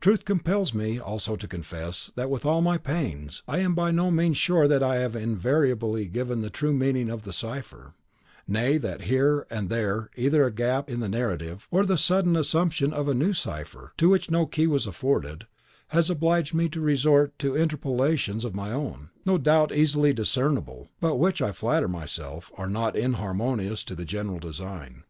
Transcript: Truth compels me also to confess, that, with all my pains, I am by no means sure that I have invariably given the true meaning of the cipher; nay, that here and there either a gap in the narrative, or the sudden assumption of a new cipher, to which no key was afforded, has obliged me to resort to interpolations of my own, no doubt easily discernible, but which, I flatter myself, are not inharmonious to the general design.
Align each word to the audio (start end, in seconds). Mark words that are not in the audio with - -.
Truth 0.00 0.24
compels 0.24 0.74
me 0.74 0.98
also 0.98 1.36
to 1.36 1.46
confess, 1.46 2.10
that, 2.16 2.28
with 2.28 2.44
all 2.44 2.60
my 2.60 2.78
pains, 2.78 3.44
I 3.46 3.58
am 3.60 3.76
by 3.76 3.92
no 3.92 4.10
means 4.10 4.36
sure 4.36 4.66
that 4.66 4.82
I 4.82 4.96
have 4.96 5.14
invariably 5.14 6.08
given 6.08 6.42
the 6.42 6.50
true 6.50 6.72
meaning 6.72 7.08
of 7.08 7.22
the 7.22 7.32
cipher; 7.32 7.94
nay, 8.48 8.76
that 8.78 9.02
here 9.02 9.46
and 9.50 9.70
there 9.70 10.10
either 10.16 10.44
a 10.44 10.50
gap 10.52 10.90
in 10.90 10.98
the 10.98 11.08
narrative, 11.08 11.68
or 11.70 11.86
the 11.86 11.96
sudden 11.96 12.34
assumption 12.34 12.92
of 12.92 13.06
a 13.06 13.14
new 13.14 13.32
cipher, 13.32 13.92
to 13.98 14.08
which 14.08 14.32
no 14.32 14.46
key 14.46 14.66
was 14.66 14.88
afforded, 14.88 15.46
has 15.90 16.10
obliged 16.10 16.52
me 16.52 16.68
to 16.68 16.80
resort 16.80 17.32
to 17.38 17.54
interpolations 17.56 18.44
of 18.44 18.56
my 18.56 18.72
own, 18.72 19.10
no 19.24 19.38
doubt 19.38 19.70
easily 19.72 20.12
discernible, 20.12 20.88
but 20.98 21.20
which, 21.20 21.40
I 21.40 21.52
flatter 21.52 21.86
myself, 21.86 22.50
are 22.56 22.68
not 22.68 22.96
inharmonious 22.96 23.84
to 23.84 23.94
the 23.94 24.04
general 24.04 24.40
design. 24.40 25.04